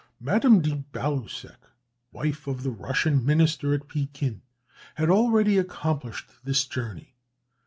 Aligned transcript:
Madame 0.19 0.61
de 0.63 0.77
Baluseck, 0.91 1.59
wife 2.11 2.47
of 2.47 2.63
the 2.63 2.71
Russian 2.71 3.23
minister 3.23 3.71
at 3.75 3.87
Pekin, 3.87 4.41
had 4.95 5.11
already 5.11 5.59
accomplished 5.59 6.27
this 6.43 6.65
journey. 6.65 7.13